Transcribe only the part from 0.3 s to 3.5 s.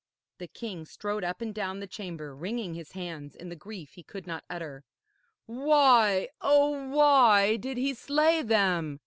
The king strode up and down the chamber, wringing his hands in